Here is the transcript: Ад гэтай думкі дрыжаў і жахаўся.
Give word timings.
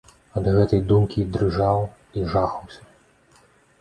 Ад 0.39 0.47
гэтай 0.55 0.81
думкі 0.91 1.27
дрыжаў 1.37 1.85
і 2.21 2.25
жахаўся. 2.33 2.81